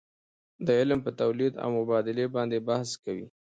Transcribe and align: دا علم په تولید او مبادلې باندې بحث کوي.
دا 0.65 0.73
علم 0.81 0.99
په 1.05 1.11
تولید 1.21 1.53
او 1.63 1.69
مبادلې 1.79 2.25
باندې 2.35 2.65
بحث 2.67 2.89
کوي. 3.03 3.25